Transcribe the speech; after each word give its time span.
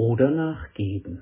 oder 0.00 0.30
nachgeben. 0.30 1.20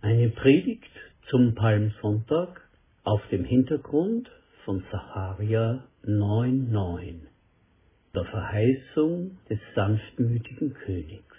Eine 0.00 0.30
Predigt 0.30 0.90
zum 1.28 1.54
Palmsonntag 1.54 2.62
auf 3.02 3.20
dem 3.30 3.44
Hintergrund 3.44 4.30
von 4.64 4.82
Sacharia 4.90 5.84
9,9, 6.06 7.16
der 8.14 8.24
Verheißung 8.24 9.36
des 9.50 9.58
sanftmütigen 9.74 10.72
Königs. 10.72 11.36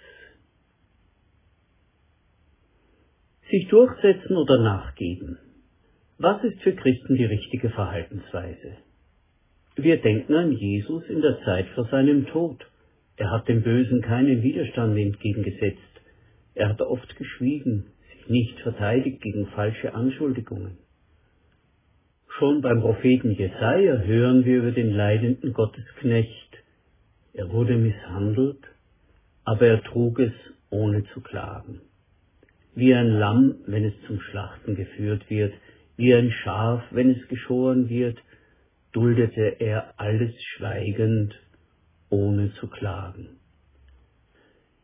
Sich 3.50 3.66
durchsetzen 3.66 4.36
oder 4.36 4.62
nachgeben. 4.62 5.36
Was 6.18 6.44
ist 6.44 6.60
für 6.62 6.76
Christen 6.76 7.16
die 7.16 7.24
richtige 7.24 7.70
Verhaltensweise? 7.70 8.76
Wir 9.74 10.00
denken 10.00 10.32
an 10.32 10.52
Jesus 10.52 11.02
in 11.08 11.22
der 11.22 11.40
Zeit 11.44 11.66
vor 11.74 11.88
seinem 11.88 12.28
Tod. 12.28 12.64
Er 13.16 13.30
hat 13.30 13.48
dem 13.48 13.62
Bösen 13.62 14.02
keinen 14.02 14.42
Widerstand 14.42 14.96
entgegengesetzt. 14.98 15.80
Er 16.54 16.68
hat 16.70 16.80
oft 16.80 17.16
geschwiegen, 17.16 17.86
sich 18.12 18.28
nicht 18.28 18.60
verteidigt 18.60 19.22
gegen 19.22 19.46
falsche 19.48 19.94
Anschuldigungen. 19.94 20.78
Schon 22.38 22.60
beim 22.60 22.82
Propheten 22.82 23.32
Jesaja 23.32 23.98
hören 23.98 24.44
wir 24.44 24.58
über 24.58 24.72
den 24.72 24.90
leidenden 24.90 25.54
Gottesknecht. 25.54 26.58
Er 27.32 27.50
wurde 27.50 27.76
misshandelt, 27.76 28.60
aber 29.44 29.66
er 29.66 29.82
trug 29.82 30.18
es 30.18 30.32
ohne 30.68 31.04
zu 31.14 31.20
klagen. 31.20 31.80
Wie 32.74 32.92
ein 32.92 33.08
Lamm, 33.08 33.54
wenn 33.66 33.84
es 33.84 33.94
zum 34.06 34.20
Schlachten 34.20 34.74
geführt 34.76 35.30
wird, 35.30 35.54
wie 35.96 36.14
ein 36.14 36.30
Schaf, 36.30 36.82
wenn 36.90 37.10
es 37.10 37.28
geschoren 37.28 37.88
wird, 37.88 38.18
duldete 38.92 39.56
er 39.60 39.94
alles 39.98 40.34
schweigend, 40.56 41.34
ohne 42.10 42.52
zu 42.54 42.68
klagen. 42.68 43.38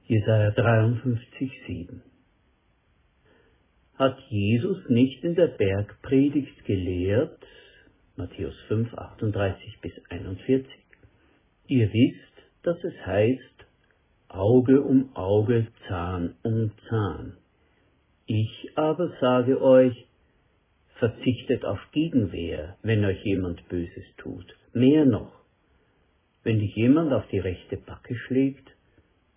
Jesaja 0.07 0.51
53, 0.51 1.51
7 1.67 2.03
hat 4.03 4.19
Jesus 4.31 4.79
nicht 4.89 5.23
in 5.23 5.37
der 5.37 5.47
Bergpredigt 5.47 6.65
gelehrt, 6.65 7.39
Matthäus 8.17 8.55
5, 8.67 8.93
38 8.93 9.81
bis 9.81 9.93
41. 10.09 10.67
Ihr 11.69 11.93
wisst, 11.93 12.33
dass 12.65 12.83
es 12.83 13.07
heißt, 13.07 13.67
Auge 14.29 14.83
um 14.83 15.15
Auge, 15.15 15.69
Zahn 15.87 16.35
um 16.43 16.73
Zahn. 16.89 17.37
Ich 18.27 18.71
aber 18.75 19.13
sage 19.21 19.63
euch, 19.63 19.95
verzichtet 20.99 21.65
auf 21.65 21.79
Gegenwehr, 21.93 22.77
wenn 22.83 23.05
euch 23.05 23.23
jemand 23.25 23.69
Böses 23.69 24.05
tut. 24.17 24.47
Mehr 24.73 25.05
noch, 25.05 25.42
wenn 26.45 26.59
dich 26.59 26.75
jemand 26.75 27.13
auf 27.13 27.27
die 27.29 27.39
rechte 27.39 27.77
Backe 27.77 28.15
schlägt, 28.15 28.69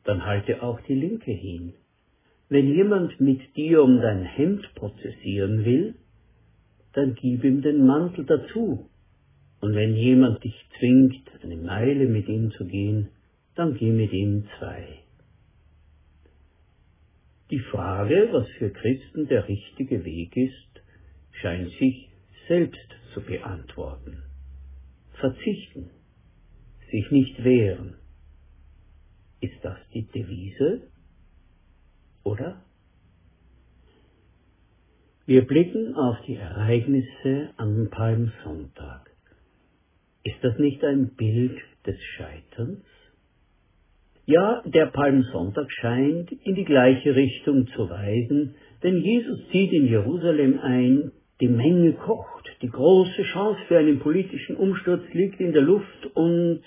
dann 0.04 0.26
halte 0.26 0.64
auch 0.64 0.80
die 0.82 0.96
linke 0.96 1.32
hin. 1.32 1.74
Wenn 2.50 2.68
jemand 2.68 3.20
mit 3.20 3.56
dir 3.56 3.84
um 3.84 4.02
dein 4.02 4.24
Hemd 4.24 4.74
prozessieren 4.76 5.66
will, 5.66 5.96
dann 6.94 7.16
gib 7.16 7.44
ihm 7.44 7.62
den 7.62 7.86
Mantel 7.86 8.26
dazu. 8.26 8.90
Und 9.62 9.76
wenn 9.76 9.96
jemand 9.96 10.44
dich 10.44 10.56
zwingt, 10.78 11.24
eine 11.44 11.58
Meile 11.58 12.06
mit 12.08 12.28
ihm 12.28 12.52
zu 12.52 12.66
gehen, 12.66 13.10
dann 13.56 13.76
geh 13.76 13.92
mit 13.92 14.14
ihm 14.14 14.48
zwei. 14.60 15.00
Die 17.52 17.60
Frage, 17.60 18.30
was 18.32 18.48
für 18.58 18.70
Christen 18.70 19.28
der 19.28 19.48
richtige 19.48 20.04
Weg 20.04 20.36
ist, 20.36 20.82
scheint 21.42 21.72
sich 21.80 22.10
selbst 22.48 22.90
zu 23.14 23.22
beantworten. 23.22 24.24
Verzichten, 25.20 25.90
sich 26.96 27.12
nicht 27.12 27.44
wehren. 27.44 27.96
Ist 29.42 29.64
das 29.64 29.78
die 29.94 30.08
Devise? 30.08 30.90
oder? 32.26 32.62
Wir 35.26 35.46
blicken 35.46 35.96
auf 35.96 36.18
die 36.28 36.36
Ereignisse 36.36 37.50
am 37.58 37.90
Palmsonntag. 37.90 39.10
Ist 40.24 40.44
das 40.44 40.58
nicht 40.60 40.84
ein 40.84 41.16
Bild 41.16 41.58
des 41.86 41.98
Scheiterns? 42.18 42.84
Ja, 44.26 44.64
der 44.66 44.88
Palmsonntag 44.88 45.72
scheint 45.72 46.32
in 46.32 46.56
die 46.56 46.66
gleiche 46.66 47.16
Richtung 47.16 47.68
zu 47.68 47.90
weisen, 47.90 48.56
denn 48.82 48.98
Jesus 48.98 49.48
zieht 49.52 49.72
in 49.72 49.88
Jerusalem 49.88 50.60
ein, 50.60 51.12
die 51.42 51.48
Menge 51.48 51.94
kocht, 51.94 52.50
die 52.62 52.70
große 52.70 53.24
Chance 53.34 53.60
für 53.68 53.78
einen 53.78 54.00
politischen 54.00 54.56
Umsturz 54.56 55.04
liegt 55.14 55.40
in 55.40 55.54
der 55.54 55.62
Luft 55.62 56.08
und 56.16 56.62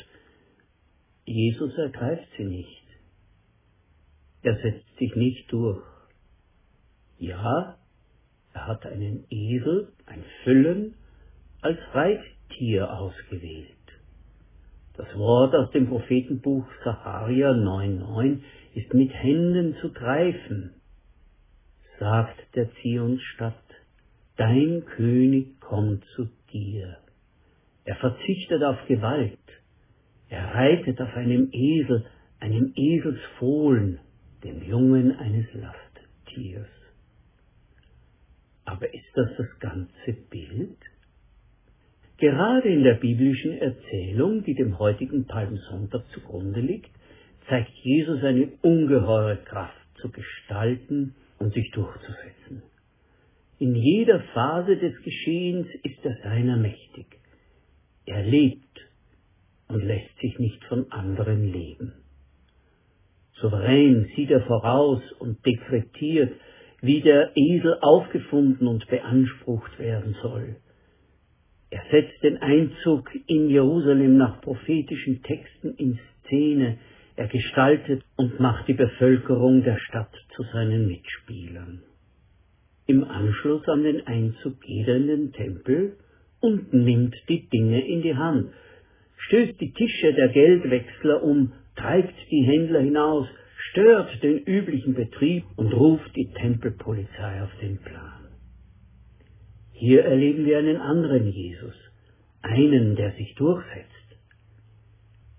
Jesus 1.29 1.77
ergreift 1.77 2.27
sie 2.37 2.45
nicht. 2.45 2.85
Er 4.43 4.57
setzt 4.63 4.97
sich 4.99 5.15
nicht 5.15 5.53
durch. 5.53 5.83
Ja, 7.19 7.77
er 8.55 8.67
hat 8.67 8.87
einen 8.87 9.25
Esel, 9.29 9.93
ein 10.07 10.25
Füllen, 10.43 10.95
als 11.61 11.79
Reittier 11.93 12.93
ausgewählt. 12.93 13.69
Das 14.97 15.15
Wort 15.17 15.55
aus 15.55 15.71
dem 15.73 15.89
Prophetenbuch 15.89 16.67
Sacharia 16.85 17.51
9,9 17.51 18.41
ist 18.75 18.95
mit 18.95 19.13
Händen 19.13 19.77
zu 19.81 19.93
greifen. 19.93 20.75
Sagt 21.99 22.55
der 22.55 22.71
Zionsstadt, 22.81 23.55
dein 24.37 24.85
König 24.97 25.61
kommt 25.61 26.05
zu 26.17 26.29
dir. 26.53 26.97
Er 27.85 27.97
verzichtet 27.97 28.63
auf 28.63 28.79
Gewalt. 28.87 29.39
Er 30.29 30.55
reitet 30.55 31.01
auf 31.01 31.15
einem 31.15 31.49
Esel, 31.53 32.07
einem 32.41 32.73
Eselsfohlen, 32.77 33.99
dem 34.45 34.63
Jungen 34.63 35.17
eines 35.17 35.47
Lasttiers. 35.55 36.69
Aber 38.65 38.93
ist 38.93 39.11
das 39.15 39.31
das 39.37 39.59
ganze 39.61 40.13
Bild? 40.31 40.79
Gerade 42.19 42.69
in 42.69 42.83
der 42.83 42.95
biblischen 42.95 43.59
Erzählung, 43.59 44.45
die 44.45 44.55
dem 44.55 44.79
heutigen 44.79 45.27
Palmsonntag 45.27 46.05
zugrunde 46.13 46.61
liegt, 46.61 46.91
zeigt 47.49 47.71
Jesus 47.83 48.23
eine 48.23 48.49
ungeheure 48.63 49.39
Kraft 49.45 49.75
zu 50.01 50.11
gestalten 50.11 51.15
und 51.39 51.55
sich 51.55 51.71
durchzusetzen. 51.71 52.63
In 53.59 53.75
jeder 53.75 54.21
Phase 54.35 54.77
des 54.77 55.01
Geschehens 55.03 55.69
ist 55.83 56.05
er 56.05 56.17
seiner 56.23 56.57
mächtig. 56.57 57.07
Er 58.05 58.23
lebt 58.23 58.68
und 59.69 59.85
lässt 59.85 60.19
sich 60.21 60.39
nicht 60.39 60.65
von 60.65 60.91
anderen 60.91 61.53
leben. 61.53 61.93
Souverän 63.41 64.11
sieht 64.17 64.31
er 64.31 64.43
voraus 64.43 65.01
und 65.21 65.45
dekretiert, 65.47 66.33
wie 66.81 67.01
der 67.01 67.33
Esel 67.37 67.79
aufgefunden 67.81 68.67
und 68.67 68.87
beansprucht 68.89 69.79
werden 69.79 70.17
soll. 70.23 70.57
Er 71.71 71.83
setzt 71.91 72.23
den 72.23 72.39
Einzug 72.39 73.11
in 73.27 73.51
Jerusalem 73.51 74.17
nach 74.17 74.41
prophetischen 74.41 75.23
Texten 75.23 75.75
in 75.77 75.99
Szene, 76.25 76.79
er 77.17 77.27
gestaltet 77.27 78.03
und 78.17 78.39
macht 78.41 78.69
die 78.69 78.75
Bevölkerung 78.75 79.65
der 79.65 79.79
Stadt 79.79 80.15
zu 80.35 80.45
seinen 80.53 80.87
Mitspielern. 80.87 81.83
Im 82.87 83.05
Anschluss 83.05 83.67
an 83.69 83.83
den 83.83 84.07
Einzug 84.07 84.61
geht 84.61 84.89
er 84.89 84.97
in 84.97 85.07
den 85.09 85.33
Tempel 85.33 85.99
und 86.41 86.73
nimmt 86.73 87.15
die 87.29 87.49
Dinge 87.49 87.87
in 87.87 88.03
die 88.03 88.15
Hand, 88.15 88.51
stößt 89.27 89.61
die 89.61 89.73
Tische 89.73 90.15
der 90.15 90.29
Geldwechsler 90.29 91.23
um, 91.23 91.53
treibt 91.77 92.15
die 92.31 92.43
Händler 92.43 92.81
hinaus, 92.81 93.27
stört 93.71 94.23
den 94.23 94.39
üblichen 94.39 94.95
Betrieb 94.95 95.45
und 95.57 95.73
ruft 95.73 96.15
die 96.17 96.31
Tempelpolizei 96.33 97.43
auf 97.43 97.51
den 97.61 97.79
Plan. 97.79 98.29
Hier 99.73 100.05
erleben 100.05 100.45
wir 100.45 100.59
einen 100.59 100.79
anderen 100.79 101.29
Jesus, 101.29 101.75
einen, 102.43 102.97
der 102.97 103.13
sich 103.13 103.35
durchsetzt. 103.35 103.89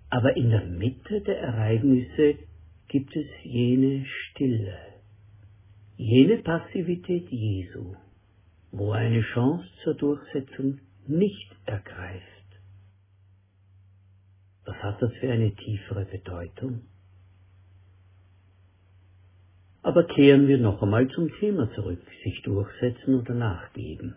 Aber 0.08 0.36
in 0.36 0.50
der 0.50 0.64
Mitte 0.64 1.20
der 1.20 1.38
Ereignisse 1.38 2.36
gibt 2.88 3.14
es 3.14 3.26
jene 3.44 4.04
Stille, 4.06 4.76
jene 5.96 6.38
Passivität 6.38 7.28
Jesu, 7.28 7.94
wo 8.72 8.92
er 8.92 9.00
eine 9.00 9.22
Chance 9.22 9.68
zur 9.84 9.94
Durchsetzung 9.94 10.80
nicht 11.06 11.54
ergreift. 11.66 12.39
Was 14.70 14.84
hat 14.84 15.02
das 15.02 15.12
für 15.14 15.28
eine 15.28 15.50
tiefere 15.50 16.04
Bedeutung? 16.04 16.82
Aber 19.82 20.04
kehren 20.04 20.46
wir 20.46 20.58
noch 20.58 20.80
einmal 20.80 21.08
zum 21.08 21.28
Thema 21.40 21.68
zurück, 21.74 21.98
sich 22.22 22.40
durchsetzen 22.42 23.16
oder 23.16 23.34
nachgeben. 23.34 24.14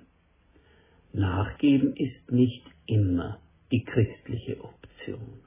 Nachgeben 1.11 1.95
ist 1.95 2.31
nicht 2.31 2.63
immer 2.85 3.39
die 3.71 3.83
christliche 3.83 4.63
Option. 4.63 5.39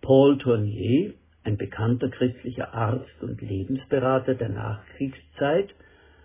Paul 0.00 0.38
Tournier, 0.38 1.14
ein 1.44 1.56
bekannter 1.56 2.08
christlicher 2.08 2.74
Arzt 2.74 3.22
und 3.22 3.40
Lebensberater 3.40 4.34
der 4.34 4.48
Nachkriegszeit, 4.48 5.72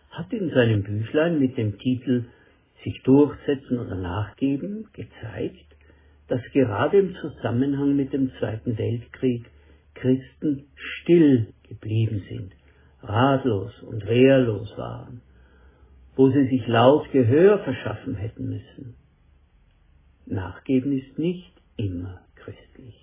hat 0.09 0.33
in 0.33 0.49
seinem 0.49 0.81
Büchlein 0.81 1.37
mit 1.37 1.55
dem 1.55 1.77
Titel 1.77 2.25
Sich 2.83 3.03
durchsetzen 3.03 3.77
oder 3.77 3.95
nachgeben 3.95 4.87
gezeigt, 4.93 5.69
dass 6.29 6.41
gerade 6.53 6.99
im 6.99 7.15
Zusammenhang 7.15 7.95
mit 7.95 8.13
dem 8.13 8.31
Zweiten 8.39 8.77
Weltkrieg 8.77 9.45
Christen 9.95 10.67
still 10.75 11.47
geblieben 11.67 12.23
sind, 12.29 12.51
ratlos 13.01 13.73
und 13.83 14.05
wehrlos 14.05 14.71
waren, 14.77 15.21
wo 16.15 16.29
sie 16.29 16.47
sich 16.47 16.67
laut 16.67 17.11
Gehör 17.11 17.59
verschaffen 17.59 18.15
hätten 18.15 18.49
müssen. 18.49 18.95
Nachgeben 20.25 20.97
ist 20.97 21.17
nicht 21.17 21.51
immer 21.75 22.21
christlich. 22.35 22.95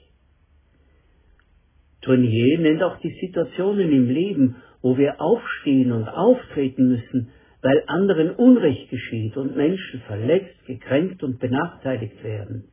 Tournier 2.03 2.61
nennt 2.61 2.83
auch 2.83 3.01
die 3.01 3.19
Situationen 3.21 3.91
im 3.91 4.09
Leben, 4.09 4.57
wo 4.81 4.97
wir 4.97 5.21
aufstehen 5.21 5.91
und 5.91 6.09
auftreten 6.09 6.89
müssen, 6.89 7.31
weil 7.63 7.83
anderen 7.89 8.31
Unrecht 8.31 8.89
geschieht 8.91 9.37
und 9.37 9.57
Menschen 9.57 10.01
verletzt, 10.03 10.65
gekränkt 10.67 11.25
und 11.25 11.41
benachteiligt 11.41 12.23
werden. 12.23 12.69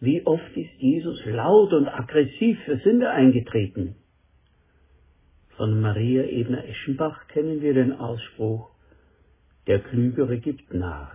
Wie 0.00 0.24
oft 0.26 0.56
ist 0.56 0.72
Jesus 0.78 1.22
laut 1.26 1.74
und 1.74 1.86
aggressiv 1.86 2.58
für 2.64 2.78
Sünder 2.78 3.10
eingetreten? 3.10 3.96
Von 5.56 5.78
Maria 5.80 6.24
Ebner-Eschenbach 6.24 7.28
kennen 7.28 7.60
wir 7.60 7.74
den 7.74 7.92
Ausspruch, 7.92 8.70
der 9.66 9.80
Klügere 9.80 10.38
gibt 10.38 10.72
nach. 10.72 11.14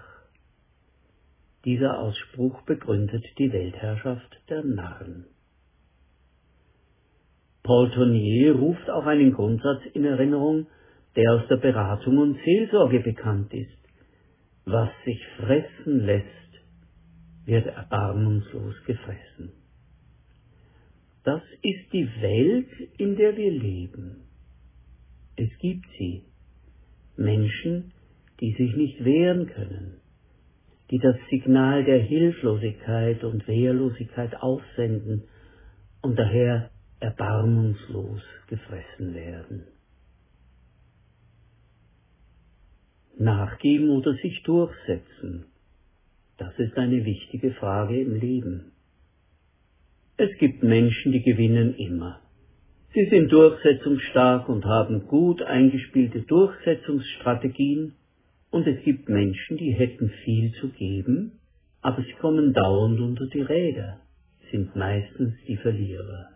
Dieser 1.65 1.99
Ausspruch 1.99 2.61
begründet 2.61 3.25
die 3.39 3.51
Weltherrschaft 3.51 4.39
der 4.49 4.63
Narren. 4.63 5.25
Paul 7.63 7.89
Tournier 7.89 8.53
ruft 8.55 8.87
auch 8.91 9.07
einen 9.07 9.33
Grundsatz 9.33 9.81
in 9.95 10.05
Erinnerung, 10.05 10.67
der 11.15 11.33
aus 11.33 11.47
der 11.49 11.57
Beratung 11.57 12.19
und 12.19 12.37
Seelsorge 12.45 12.99
bekannt 12.99 13.51
ist. 13.51 13.79
Was 14.65 14.91
sich 15.05 15.19
fressen 15.37 16.05
lässt, 16.05 16.44
wird 17.45 17.67
erbarmungslos 17.67 18.75
gefressen. 18.85 19.51
Das 21.23 21.41
ist 21.61 21.91
die 21.91 22.07
Welt, 22.21 22.69
in 22.97 23.15
der 23.15 23.35
wir 23.35 23.51
leben. 23.51 24.27
Es 25.35 25.49
gibt 25.59 25.85
sie. 25.97 26.23
Menschen, 27.17 27.93
die 28.39 28.53
sich 28.53 28.75
nicht 28.75 29.03
wehren 29.03 29.47
können, 29.47 30.01
die 30.91 30.99
das 30.99 31.15
Signal 31.29 31.83
der 31.83 32.01
Hilflosigkeit 32.03 33.23
und 33.23 33.47
Wehrlosigkeit 33.47 34.35
aussenden 34.41 35.23
und 36.01 36.19
daher 36.19 36.69
erbarmungslos 36.99 38.21
gefressen 38.47 39.13
werden. 39.15 39.63
Nachgeben 43.17 43.89
oder 43.89 44.13
sich 44.15 44.43
durchsetzen, 44.43 45.45
das 46.37 46.57
ist 46.59 46.77
eine 46.77 47.05
wichtige 47.05 47.51
Frage 47.51 47.99
im 47.99 48.19
Leben. 48.19 48.71
Es 50.17 50.29
gibt 50.37 50.63
Menschen, 50.63 51.11
die 51.11 51.21
gewinnen 51.21 51.75
immer. 51.75 52.21
Sie 52.93 53.05
sind 53.09 53.31
durchsetzungsstark 53.31 54.47
und 54.47 54.63
haben 54.65 55.07
gut 55.07 55.41
eingespielte 55.41 56.21
Durchsetzungsstrategien, 56.21 57.93
und 58.51 58.65
es 58.67 58.81
gibt 58.85 59.09
Menschen, 59.09 59.57
die 59.57 59.73
hätten 59.73 60.09
viel 60.23 60.53
zu 60.61 60.69
geben, 60.69 61.33
aber 61.81 62.01
sie 62.03 62.13
kommen 62.21 62.53
dauernd 62.53 63.01
unter 63.01 63.27
die 63.27 63.41
Räder, 63.41 63.99
sind 64.49 64.77
meistens 64.77 65.33
die 65.45 65.57
Verlierer. 65.57 66.29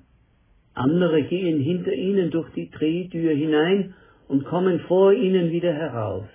Andere 0.74 1.24
gehen 1.24 1.62
hinter 1.62 1.94
ihnen 1.94 2.30
durch 2.30 2.50
die 2.52 2.70
Drehtür 2.70 3.34
hinein 3.34 3.94
und 4.28 4.44
kommen 4.44 4.82
vor 4.82 5.14
ihnen 5.14 5.52
wieder 5.52 5.74
heraus. 5.74 6.28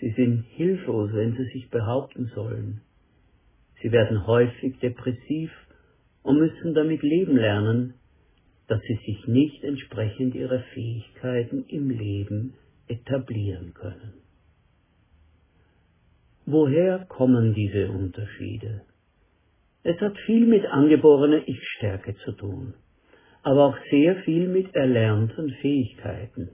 Sie 0.00 0.10
sind 0.10 0.44
hilflos, 0.56 1.10
wenn 1.12 1.36
sie 1.36 1.44
sich 1.52 1.68
behaupten 1.70 2.30
sollen. 2.34 2.80
Sie 3.82 3.92
werden 3.92 4.26
häufig 4.26 4.78
depressiv 4.78 5.50
und 6.22 6.38
müssen 6.38 6.74
damit 6.74 7.02
leben 7.02 7.36
lernen, 7.36 7.94
dass 8.66 8.80
sie 8.82 8.98
sich 9.04 9.26
nicht 9.26 9.64
entsprechend 9.64 10.34
ihrer 10.34 10.60
Fähigkeiten 10.74 11.64
im 11.68 11.90
Leben 11.90 12.54
etablieren 12.88 13.74
können. 13.74 14.14
Woher 16.46 17.04
kommen 17.08 17.54
diese 17.54 17.90
Unterschiede? 17.90 18.82
Es 19.82 20.00
hat 20.00 20.16
viel 20.26 20.46
mit 20.46 20.64
angeborener 20.66 21.46
Ich-Stärke 21.46 22.16
zu 22.24 22.32
tun, 22.32 22.74
aber 23.42 23.66
auch 23.66 23.76
sehr 23.90 24.16
viel 24.24 24.48
mit 24.48 24.74
erlernten 24.74 25.50
Fähigkeiten. 25.60 26.50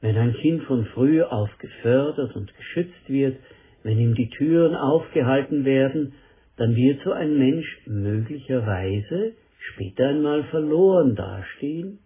Wenn 0.00 0.16
ein 0.16 0.34
Kind 0.34 0.62
von 0.64 0.84
früh 0.86 1.22
auf 1.22 1.50
gefördert 1.58 2.36
und 2.36 2.54
geschützt 2.56 3.08
wird, 3.08 3.36
wenn 3.82 3.98
ihm 3.98 4.14
die 4.14 4.30
Türen 4.30 4.74
aufgehalten 4.74 5.64
werden, 5.64 6.14
dann 6.56 6.74
wird 6.76 7.00
so 7.04 7.12
ein 7.12 7.38
Mensch 7.38 7.66
möglicherweise 7.86 9.32
später 9.58 10.08
einmal 10.08 10.44
verloren 10.44 11.14
dastehen, 11.14 11.98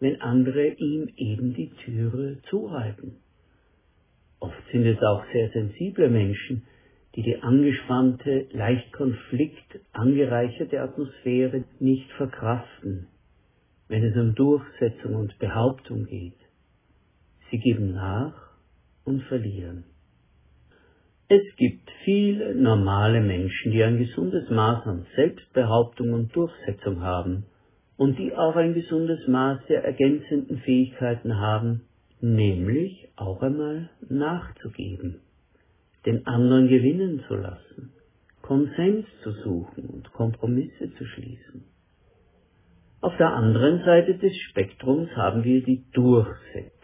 wenn 0.00 0.20
andere 0.20 0.68
ihm 0.68 1.08
eben 1.16 1.54
die 1.54 1.70
Türe 1.84 2.38
zuhalten. 2.48 3.16
Oft 4.40 4.62
sind 4.70 4.86
es 4.86 5.02
auch 5.02 5.24
sehr 5.32 5.48
sensible 5.50 6.08
Menschen, 6.08 6.62
die 7.16 7.22
die 7.22 7.42
angespannte, 7.42 8.46
leicht 8.52 8.92
Konflikt 8.92 9.80
angereicherte 9.92 10.80
Atmosphäre 10.80 11.64
nicht 11.80 12.10
verkraften, 12.12 13.08
wenn 13.88 14.04
es 14.04 14.16
um 14.16 14.34
Durchsetzung 14.34 15.16
und 15.16 15.38
Behauptung 15.38 16.04
geht. 16.06 16.36
Sie 17.50 17.58
geben 17.58 17.92
nach 17.92 18.34
und 19.04 19.22
verlieren. 19.22 19.84
Es 21.28 21.42
gibt 21.56 21.90
viele 22.04 22.54
normale 22.54 23.20
Menschen, 23.20 23.72
die 23.72 23.82
ein 23.82 23.98
gesundes 23.98 24.48
Maß 24.48 24.86
an 24.86 25.06
Selbstbehauptung 25.14 26.12
und 26.14 26.34
Durchsetzung 26.34 27.02
haben 27.02 27.44
und 27.98 28.18
die 28.18 28.34
auch 28.34 28.56
ein 28.56 28.72
gesundes 28.72 29.26
Maß 29.28 29.60
der 29.68 29.84
ergänzenden 29.84 30.58
Fähigkeiten 30.60 31.38
haben, 31.38 31.82
nämlich 32.20 33.08
auch 33.16 33.42
einmal 33.42 33.90
nachzugeben, 34.08 35.20
den 36.06 36.26
anderen 36.26 36.68
gewinnen 36.68 37.22
zu 37.28 37.34
lassen, 37.34 37.92
Konsens 38.40 39.04
zu 39.22 39.32
suchen 39.32 39.84
und 39.84 40.10
Kompromisse 40.12 40.94
zu 40.96 41.04
schließen. 41.04 41.64
Auf 43.00 43.16
der 43.18 43.34
anderen 43.34 43.84
Seite 43.84 44.14
des 44.14 44.34
Spektrums 44.48 45.10
haben 45.14 45.44
wir 45.44 45.62
die 45.62 45.84
Durchsetzung 45.92 46.77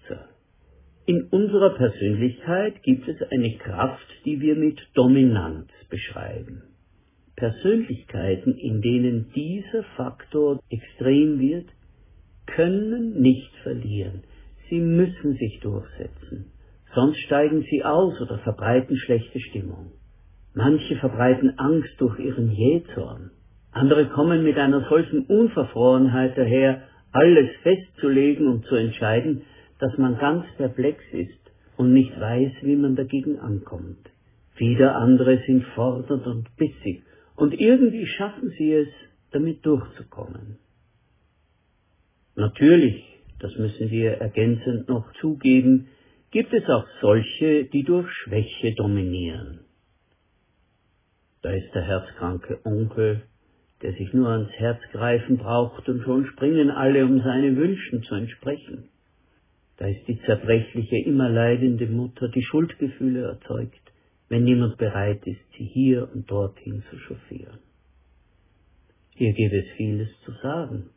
in 1.06 1.24
unserer 1.24 1.70
Persönlichkeit 1.70 2.82
gibt 2.82 3.06
es 3.08 3.16
eine 3.30 3.56
Kraft, 3.58 4.06
die 4.24 4.40
wir 4.40 4.56
mit 4.56 4.80
Dominanz 4.94 5.68
beschreiben. 5.90 6.62
Persönlichkeiten, 7.36 8.56
in 8.56 8.80
denen 8.80 9.30
dieser 9.34 9.82
Faktor 9.96 10.60
extrem 10.70 11.40
wird, 11.40 11.66
können 12.46 13.20
nicht 13.20 13.50
verlieren. 13.62 14.22
Sie 14.70 14.80
müssen 14.80 15.34
sich 15.34 15.60
durchsetzen. 15.60 16.52
Sonst 16.94 17.18
steigen 17.18 17.66
sie 17.70 17.84
aus 17.84 18.20
oder 18.20 18.38
verbreiten 18.38 18.96
schlechte 18.96 19.40
Stimmung. 19.40 19.92
Manche 20.54 20.96
verbreiten 20.96 21.58
Angst 21.58 21.94
durch 21.98 22.18
ihren 22.18 22.50
Jähzorn. 22.50 23.30
Andere 23.72 24.06
kommen 24.06 24.44
mit 24.44 24.56
einer 24.56 24.88
solchen 24.88 25.26
Unverfrorenheit 25.26 26.38
daher, 26.38 26.82
alles 27.10 27.50
festzulegen 27.62 28.46
und 28.46 28.64
zu 28.66 28.76
entscheiden, 28.76 29.42
dass 29.78 29.96
man 29.98 30.18
ganz 30.18 30.44
perplex 30.56 31.02
ist 31.12 31.52
und 31.76 31.92
nicht 31.92 32.18
weiß, 32.18 32.52
wie 32.62 32.76
man 32.76 32.96
dagegen 32.96 33.38
ankommt. 33.38 34.10
Wieder 34.56 34.96
andere 34.96 35.42
sind 35.46 35.64
fordernd 35.74 36.26
und 36.26 36.56
bissig 36.56 37.02
und 37.36 37.52
irgendwie 37.54 38.06
schaffen 38.06 38.50
sie 38.56 38.72
es, 38.72 38.88
damit 39.32 39.66
durchzukommen. 39.66 40.58
Natürlich, 42.36 43.04
das 43.40 43.56
müssen 43.56 43.90
wir 43.90 44.12
ergänzend 44.12 44.88
noch 44.88 45.12
zugeben, 45.20 45.88
gibt 46.30 46.52
es 46.52 46.68
auch 46.68 46.86
solche, 47.00 47.64
die 47.64 47.82
durch 47.82 48.10
Schwäche 48.10 48.74
dominieren. 48.74 49.60
Da 51.42 51.50
ist 51.50 51.74
der 51.74 51.82
herzkranke 51.82 52.60
Onkel, 52.64 53.22
der 53.82 53.92
sich 53.92 54.12
nur 54.12 54.28
ans 54.28 54.50
Herz 54.52 54.80
greifen 54.92 55.36
braucht 55.36 55.88
und 55.88 56.02
schon 56.02 56.26
springen 56.26 56.70
alle, 56.70 57.04
um 57.04 57.20
seine 57.20 57.56
Wünschen 57.56 58.02
zu 58.02 58.14
entsprechen. 58.14 58.88
Da 59.76 59.86
ist 59.86 60.06
die 60.06 60.20
zerbrechliche, 60.22 60.98
immer 61.04 61.28
leidende 61.28 61.86
Mutter, 61.86 62.28
die 62.28 62.42
Schuldgefühle 62.42 63.22
erzeugt, 63.22 63.80
wenn 64.28 64.44
niemand 64.44 64.76
bereit 64.78 65.26
ist, 65.26 65.40
sie 65.58 65.64
hier 65.64 66.08
und 66.12 66.30
dorthin 66.30 66.82
zu 66.90 66.98
chauffieren. 66.98 67.58
Hier 69.16 69.32
gibt 69.32 69.54
es 69.54 69.66
vieles 69.76 70.08
zu 70.24 70.32
sagen. 70.42 70.90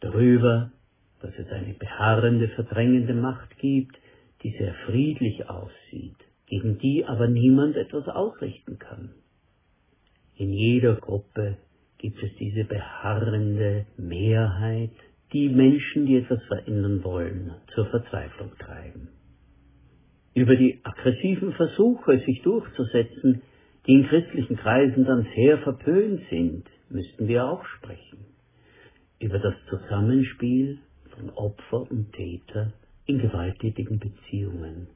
Darüber, 0.00 0.72
dass 1.20 1.32
es 1.38 1.48
eine 1.48 1.74
beharrende, 1.74 2.48
verdrängende 2.48 3.14
Macht 3.14 3.58
gibt, 3.58 3.96
die 4.42 4.50
sehr 4.58 4.74
friedlich 4.86 5.48
aussieht, 5.48 6.16
gegen 6.46 6.78
die 6.78 7.04
aber 7.04 7.28
niemand 7.28 7.76
etwas 7.76 8.08
ausrichten 8.08 8.78
kann. 8.78 9.10
In 10.36 10.52
jeder 10.52 10.96
Gruppe 10.96 11.58
gibt 11.98 12.22
es 12.22 12.34
diese 12.36 12.64
beharrende 12.64 13.84
Mehrheit, 13.98 14.92
die 15.32 15.48
Menschen, 15.48 16.06
die 16.06 16.16
etwas 16.16 16.42
verändern 16.44 17.04
wollen, 17.04 17.54
zur 17.74 17.86
Verzweiflung 17.86 18.52
treiben. 18.58 19.08
Über 20.34 20.56
die 20.56 20.80
aggressiven 20.84 21.52
Versuche, 21.54 22.20
sich 22.26 22.42
durchzusetzen, 22.42 23.42
die 23.86 23.94
in 23.94 24.06
christlichen 24.06 24.56
Kreisen 24.56 25.04
dann 25.04 25.26
sehr 25.34 25.58
verpönt 25.58 26.22
sind, 26.30 26.64
müssten 26.88 27.28
wir 27.28 27.46
auch 27.46 27.64
sprechen. 27.64 28.18
über 29.20 29.38
das 29.38 29.54
Zusammenspiel 29.68 30.78
von 31.14 31.30
Opfer 31.30 31.90
und 31.90 32.12
Täter 32.12 32.72
in 33.06 33.18
gewalttätigen 33.18 33.98
Beziehungen 33.98 34.88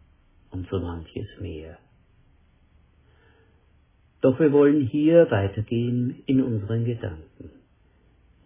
und 0.51 0.67
so 0.69 0.79
manches 0.81 1.27
mehr. 1.41 1.79
Doch 4.23 4.41
wir 4.41 4.53
wollen 4.53 4.81
hier 4.87 5.31
weitergehen 5.31 6.23
in 6.27 6.43
unseren 6.43 6.85
Gedanken. 6.87 7.51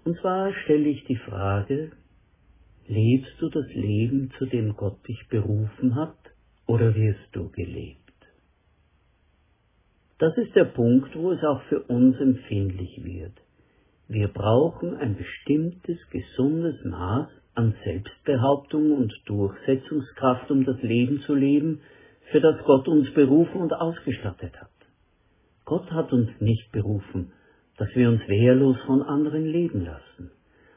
Und 0.08 0.18
zwar 0.20 0.54
stelle 0.64 0.88
ich 0.88 1.04
die 1.04 1.18
Frage, 1.18 1.90
lebst 2.86 3.34
du 3.40 3.50
das 3.50 3.66
Leben, 3.74 4.32
zu 4.38 4.46
dem 4.46 4.74
Gott 4.74 5.06
dich 5.06 5.28
berufen 5.28 5.96
hat, 5.96 6.16
oder 6.66 6.94
wirst 6.94 7.28
du 7.32 7.50
gelebt? 7.50 7.98
Das 10.18 10.34
ist 10.38 10.56
der 10.56 10.64
Punkt, 10.64 11.14
wo 11.14 11.32
es 11.32 11.44
auch 11.44 11.60
für 11.64 11.82
uns 11.82 12.18
empfindlich 12.20 13.04
wird. 13.04 13.34
Wir 14.08 14.28
brauchen 14.28 14.96
ein 14.96 15.14
bestimmtes, 15.14 15.98
gesundes 16.08 16.82
Maß 16.86 17.28
an 17.54 17.74
Selbstbehauptung 17.84 18.92
und 18.92 19.12
Durchsetzungskraft, 19.26 20.50
um 20.50 20.64
das 20.64 20.80
Leben 20.80 21.20
zu 21.26 21.34
leben, 21.34 21.82
für 22.32 22.40
das 22.40 22.56
Gott 22.64 22.88
uns 22.88 23.12
berufen 23.12 23.60
und 23.60 23.74
ausgestattet 23.74 24.58
hat. 24.58 24.70
Gott 25.66 25.90
hat 25.90 26.14
uns 26.14 26.30
nicht 26.40 26.72
berufen, 26.72 27.32
dass 27.78 27.94
wir 27.94 28.08
uns 28.08 28.20
wehrlos 28.28 28.76
von 28.86 29.02
anderen 29.02 29.46
leben 29.46 29.84
lassen, 29.84 30.30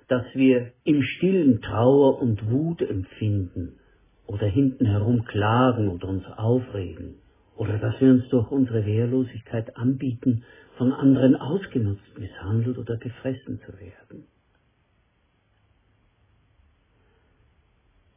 dass 0.07 0.23
wir 0.33 0.71
im 0.83 1.01
stillen 1.01 1.61
Trauer 1.61 2.21
und 2.21 2.49
Wut 2.49 2.81
empfinden 2.81 3.79
oder 4.27 4.47
hinten 4.47 4.85
herum 4.85 5.25
klagen 5.25 5.89
oder 5.89 6.07
uns 6.07 6.25
aufregen 6.37 7.15
oder 7.55 7.77
dass 7.77 7.99
wir 7.99 8.11
uns 8.11 8.27
durch 8.29 8.49
unsere 8.49 8.85
Wehrlosigkeit 8.85 9.75
anbieten, 9.77 10.43
von 10.77 10.93
anderen 10.93 11.35
ausgenutzt, 11.35 12.17
misshandelt 12.17 12.77
oder 12.77 12.97
gefressen 12.97 13.59
zu 13.65 13.73
werden. 13.79 14.25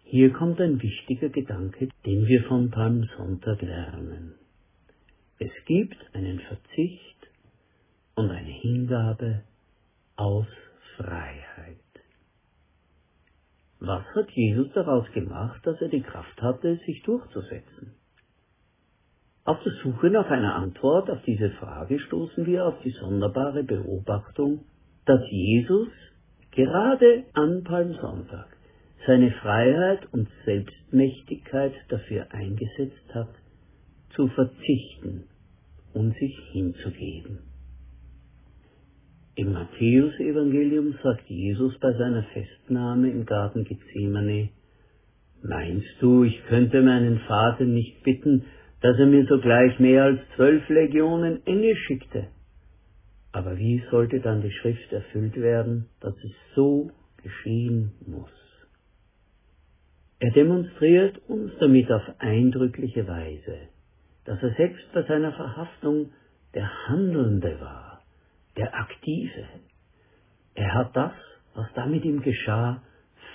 Hier 0.05 0.33
kommt 0.33 0.61
ein 0.61 0.81
wichtiger 0.81 1.29
Gedanke, 1.29 1.89
den 2.07 2.27
wir 2.27 2.45
von 2.45 2.71
Palmsonntag 2.71 3.61
lernen. 3.63 4.35
Es 5.39 5.51
gibt 5.67 5.97
einen 6.15 6.39
Verzicht 6.41 7.24
und 8.15 8.31
eine 8.31 8.51
Hingabe 8.51 9.43
aus 10.17 10.47
Freiheit. 10.97 11.79
Was 13.81 14.05
hat 14.15 14.31
Jesus 14.31 14.69
daraus 14.73 15.11
gemacht, 15.13 15.61
dass 15.67 15.81
er 15.81 15.89
die 15.89 16.03
Kraft 16.03 16.41
hatte, 16.41 16.77
sich 16.87 17.03
durchzusetzen? 17.03 17.95
Auf 19.45 19.63
der 19.63 19.73
Suche 19.83 20.09
nach 20.09 20.31
einer 20.31 20.55
Antwort 20.55 21.11
auf 21.11 21.21
diese 21.27 21.51
Frage 21.51 21.99
stoßen 21.99 22.47
wir 22.47 22.65
auf 22.67 22.81
die 22.83 22.93
sonderbare 22.93 23.63
Beobachtung, 23.63 24.65
dass 25.05 25.21
Jesus 25.31 25.89
gerade 26.53 27.25
an 27.35 27.63
Palmsonntag 27.63 28.47
seine 29.07 29.33
Freiheit 29.33 30.11
und 30.13 30.29
Selbstmächtigkeit 30.47 31.75
dafür 31.89 32.33
eingesetzt 32.33 33.15
hat, 33.15 33.35
zu 34.15 34.29
verzichten 34.29 35.25
und 35.93 36.15
sich 36.17 36.39
hinzugeben. 36.53 37.54
Im 39.37 39.53
Matthäusevangelium 39.53 40.95
sagt 41.03 41.29
Jesus 41.29 41.77
bei 41.81 41.93
seiner 41.95 42.23
Festnahme 42.23 43.11
im 43.11 43.27
Garten 43.27 43.65
Gethsemane, 43.65 44.51
Meinst 45.43 46.01
du, 46.01 46.25
ich 46.25 46.43
könnte 46.47 46.81
meinen 46.81 47.19
Vater 47.21 47.65
nicht 47.65 48.03
bitten, 48.03 48.45
dass 48.81 48.99
er 48.99 49.07
mir 49.07 49.27
sogleich 49.27 49.79
mehr 49.79 50.05
als 50.05 50.21
zwölf 50.37 50.67
Legionen 50.69 51.45
Engel 51.47 51.77
schickte? 51.77 52.29
Aber 53.33 53.59
wie 53.59 53.83
sollte 53.91 54.21
dann 54.21 54.41
die 54.41 54.53
Schrift 54.53 54.93
erfüllt 54.93 55.37
werden, 55.37 55.87
dass 56.01 56.15
es 56.25 56.33
so 56.55 56.91
geschehen 57.23 57.93
muss? 58.07 58.31
Er 60.21 60.31
demonstriert 60.31 61.19
uns 61.29 61.53
damit 61.61 61.91
auf 61.91 62.03
eindrückliche 62.21 63.07
Weise, 63.09 63.69
dass 64.25 64.43
er 64.43 64.55
selbst 64.55 64.93
bei 64.95 65.03
seiner 65.03 65.33
Verhaftung 65.33 66.13
der 66.55 66.89
Handelnde 66.89 67.61
war, 67.61 67.94
der 68.57 68.75
Aktive. 68.75 69.49
Er 70.55 70.75
hat 70.75 70.97
das, 70.97 71.13
was 71.55 71.67
da 71.75 71.87
mit 71.87 72.05
ihm 72.05 72.21
geschah, 72.23 72.83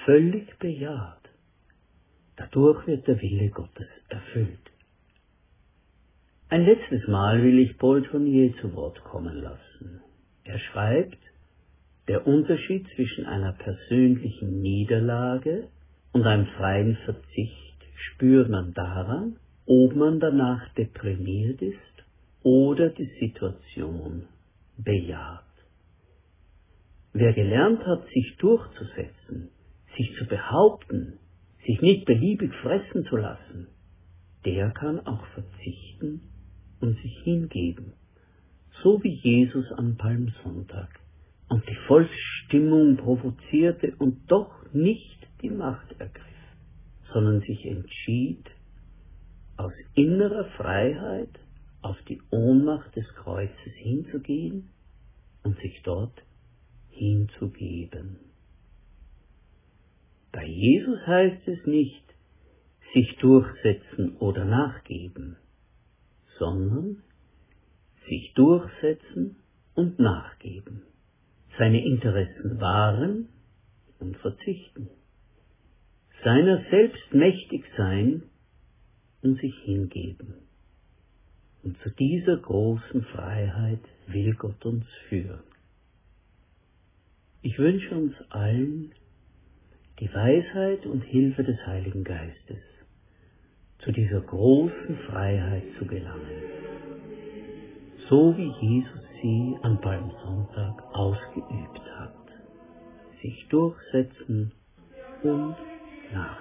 völlig 0.06 0.58
bejaht. 0.60 1.18
Dadurch 2.38 2.88
wird 2.88 3.08
der 3.08 3.22
Wille 3.22 3.50
Gottes 3.50 3.88
erfüllt. 4.08 4.60
Ein 6.50 6.66
letztes 6.66 7.08
Mal 7.08 7.44
will 7.44 7.60
ich 7.60 7.78
Paul 7.78 8.02
Tournier 8.04 8.56
zu 8.62 8.74
Wort 8.74 9.04
kommen 9.04 9.36
lassen. 9.36 10.02
Er 10.46 10.58
schreibt, 10.58 11.20
der 12.08 12.26
Unterschied 12.26 12.88
zwischen 12.96 13.26
einer 13.26 13.54
persönlichen 13.54 14.62
Niederlage 14.62 15.68
und 16.12 16.26
einem 16.26 16.48
freien 16.58 16.98
Verzicht 17.06 17.78
spürt 17.94 18.50
man 18.50 18.74
daran, 18.74 19.36
ob 19.68 19.96
man 19.96 20.20
danach 20.20 20.74
deprimiert 20.74 21.62
ist 21.62 21.78
oder 22.42 22.90
die 22.90 23.12
Situation 23.20 24.28
bejaht. 24.84 25.44
Wer 27.14 27.34
gelernt 27.34 27.86
hat, 27.86 28.08
sich 28.14 28.36
durchzusetzen, 28.38 29.50
sich 29.98 30.16
zu 30.18 30.26
behaupten, 30.26 31.20
sich 31.66 31.82
nicht 31.82 32.06
beliebig 32.06 32.54
fressen 32.62 33.06
zu 33.06 33.18
lassen, 33.18 33.68
der 34.46 34.72
kann 34.72 35.06
auch 35.06 35.26
verzichten 35.28 36.22
und 36.80 36.98
sich 37.02 37.20
hingeben, 37.24 37.94
so 38.84 39.04
wie 39.04 39.16
Jesus 39.16 39.66
am 39.74 39.98
Palmsonntag 39.98 41.00
und 41.50 41.68
die 41.68 41.78
Volksstimmung 41.88 42.98
provozierte 42.98 43.94
und 43.98 44.32
doch 44.32 44.54
nicht 44.72 45.28
die 45.42 45.50
Macht 45.50 45.92
ergriff, 46.00 46.24
sondern 47.12 47.42
sich 47.42 47.66
entschied, 47.66 48.46
aus 49.58 49.74
innerer 49.96 50.46
Freiheit 50.56 51.38
auf 51.82 51.98
die 52.08 52.22
Ohnmacht 52.30 52.96
des 52.96 53.08
Kreuzes 53.16 53.74
hinzugehen 53.76 54.70
und 55.44 55.58
sich 55.60 55.82
dort 55.84 56.22
hinzugeben. 56.90 58.18
Bei 60.32 60.46
Jesus 60.46 61.00
heißt 61.08 61.48
es 61.48 61.66
nicht, 61.66 62.04
sich 62.94 63.16
durchsetzen 63.18 64.18
oder 64.18 64.46
nachgeben, 64.46 65.38
sondern 66.38 67.04
sich 68.08 68.34
durchsetzen 68.34 69.38
und 69.76 70.00
nachgeben, 70.00 70.84
seine 71.58 71.84
Interessen 71.84 72.60
wahren 72.60 73.30
und 74.00 74.18
verzichten, 74.18 74.90
seiner 76.24 76.64
selbst 76.70 77.14
mächtig 77.14 77.64
sein 77.78 78.24
und 79.22 79.40
sich 79.40 79.56
hingeben. 79.64 80.49
Und 81.64 81.78
zu 81.80 81.90
dieser 81.90 82.38
großen 82.38 83.04
Freiheit 83.04 83.82
will 84.08 84.34
Gott 84.36 84.66
uns 84.66 84.86
führen. 85.10 85.44
Ich 87.42 87.58
wünsche 87.58 87.96
uns 87.96 88.14
allen 88.30 88.92
die 90.00 90.14
Weisheit 90.14 90.86
und 90.86 91.02
Hilfe 91.04 91.44
des 91.44 91.58
Heiligen 91.66 92.04
Geistes, 92.04 92.62
zu 93.80 93.92
dieser 93.92 94.22
großen 94.22 94.98
Freiheit 95.10 95.64
zu 95.78 95.86
gelangen, 95.86 96.44
so 98.10 98.36
wie 98.38 98.52
Jesus 98.62 99.02
sie 99.22 99.58
an 99.62 99.80
Palmsonntag 99.82 100.84
ausgeübt 100.94 101.82
hat, 101.98 102.16
sich 103.22 103.48
durchsetzen 103.50 104.54
und 105.24 105.56
nach 106.14 106.40